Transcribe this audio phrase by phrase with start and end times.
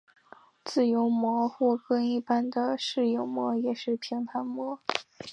[0.65, 4.79] 自由模或更一般的射影模也是平坦模。